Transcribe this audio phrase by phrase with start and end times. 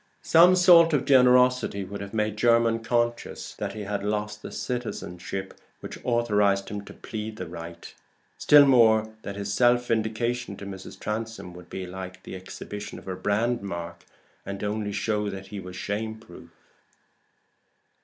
[0.23, 5.53] Some salt of generosity would have made Jermyn conscious that he had lost the citizenship
[5.79, 7.93] which authorized him to plead the right;
[8.39, 10.99] still more, that his self vindication to Mrs.
[10.99, 14.03] Transome would be like the exhibition of a brand mark,
[14.43, 16.49] and only show that he was shame proof.